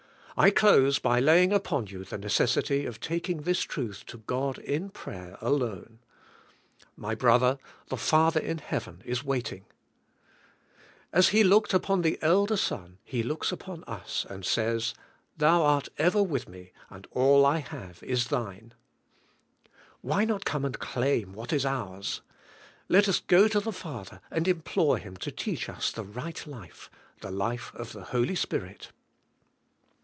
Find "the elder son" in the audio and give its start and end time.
12.01-12.97